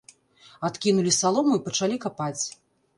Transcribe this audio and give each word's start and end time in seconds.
Адкінулі 0.69 1.11
салому 1.19 1.51
і 1.61 1.65
пачалі 1.69 2.03
капаць. 2.07 2.37